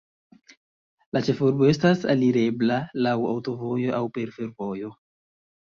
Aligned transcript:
La 1.17 1.21
ĉefurbo 1.27 1.67
estas 1.73 2.01
alirebla 2.15 2.79
laŭ 3.09 3.15
aŭtovojo 3.35 3.95
aŭ 3.99 4.03
per 4.17 4.37
fervojo. 4.39 4.95